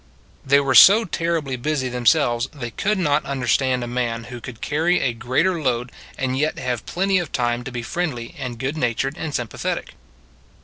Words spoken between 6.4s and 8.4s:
have plenty of time to be friendly